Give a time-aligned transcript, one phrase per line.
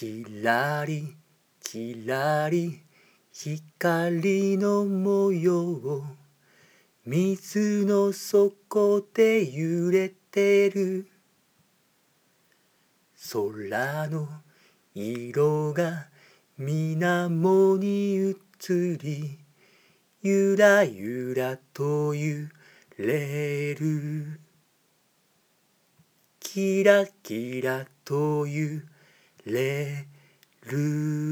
[0.00, 1.16] きらり
[1.60, 2.82] きらり
[3.32, 6.04] 光の模様
[7.04, 11.08] 水の底で揺れてる。
[13.32, 14.28] 空の
[14.94, 16.06] 色が
[16.56, 16.94] 水
[17.28, 19.40] 面に映り
[20.22, 22.46] ゆらゆらと揺
[22.98, 24.40] れる。
[26.38, 28.97] キラキラと揺れる
[29.52, 30.06] れ
[30.66, 31.27] る。